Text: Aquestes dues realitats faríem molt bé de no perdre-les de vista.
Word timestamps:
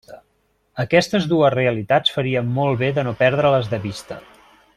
Aquestes 0.83 1.27
dues 1.33 1.53
realitats 1.55 2.15
faríem 2.15 2.51
molt 2.59 2.81
bé 2.83 2.91
de 2.97 3.05
no 3.09 3.15
perdre-les 3.21 3.71
de 3.75 3.83
vista. 3.89 4.21